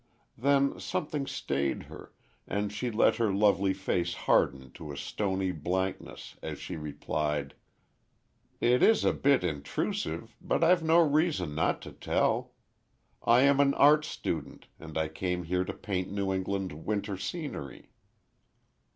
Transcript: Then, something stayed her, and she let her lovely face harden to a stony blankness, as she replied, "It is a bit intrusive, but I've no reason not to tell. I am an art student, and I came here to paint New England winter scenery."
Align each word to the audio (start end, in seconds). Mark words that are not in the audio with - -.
Then, 0.35 0.79
something 0.79 1.27
stayed 1.27 1.83
her, 1.83 2.11
and 2.47 2.73
she 2.73 2.89
let 2.89 3.17
her 3.17 3.31
lovely 3.31 3.71
face 3.71 4.15
harden 4.15 4.71
to 4.71 4.91
a 4.91 4.97
stony 4.97 5.51
blankness, 5.51 6.37
as 6.41 6.57
she 6.57 6.75
replied, 6.75 7.53
"It 8.59 8.81
is 8.81 9.05
a 9.05 9.13
bit 9.13 9.43
intrusive, 9.43 10.35
but 10.41 10.63
I've 10.63 10.81
no 10.81 10.97
reason 10.97 11.53
not 11.53 11.83
to 11.83 11.91
tell. 11.91 12.55
I 13.27 13.41
am 13.41 13.59
an 13.59 13.75
art 13.75 14.03
student, 14.03 14.65
and 14.79 14.97
I 14.97 15.07
came 15.07 15.43
here 15.43 15.65
to 15.65 15.71
paint 15.73 16.11
New 16.11 16.33
England 16.33 16.71
winter 16.73 17.15
scenery." 17.15 17.91